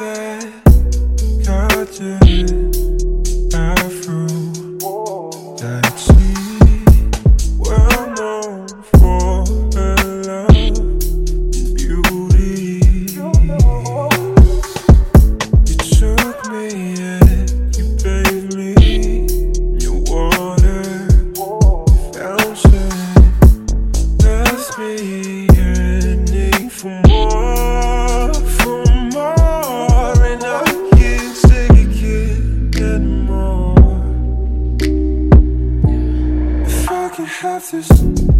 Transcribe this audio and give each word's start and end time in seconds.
fait 0.00 0.40
que 1.98 2.59
This. 37.70 38.39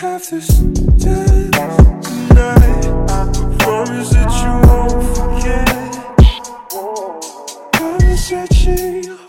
have 0.00 0.30
this 0.30 0.48
dance 0.48 1.50
tonight. 2.08 2.86
I 3.10 3.56
promise 3.58 4.10
that 4.10 4.32
you 4.40 4.52
won't 4.66 5.04
forget. 5.14 5.68
I'm 7.74 8.16
searching. 8.16 9.19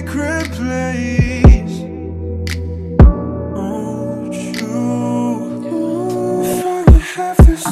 secret 0.00 0.50
place. 0.52 1.76
Won't 3.54 4.34
you? 4.34 4.78
If 6.42 6.66
I 6.66 6.84
could 6.84 7.06
have 7.16 7.36
this 7.46 7.64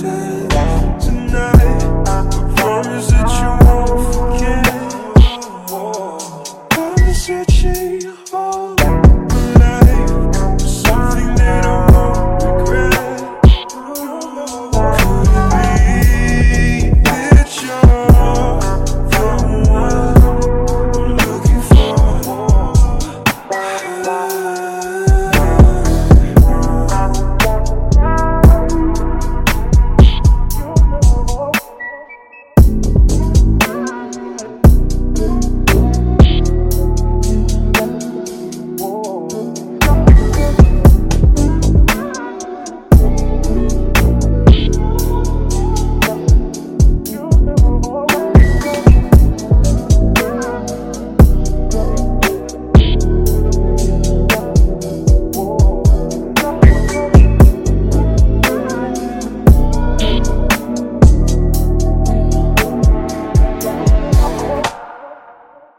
dance 0.00 1.06
tonight, 1.06 1.82
I 2.06 2.54
promise 2.56 3.08
that 3.10 3.30
you 3.38 3.50
won't 3.66 4.00
forget. 4.14 4.72
I'm 6.78 7.14
searching 7.14 8.12
all. 8.32 8.81